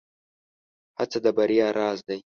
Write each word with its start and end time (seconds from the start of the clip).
هڅه 0.97 1.17
د 1.23 1.25
بريا 1.37 1.67
راز 1.77 1.99
دی. 2.07 2.19